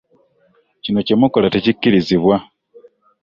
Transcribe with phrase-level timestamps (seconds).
[0.83, 2.35] Kino kye mukola tekikkirizibwa.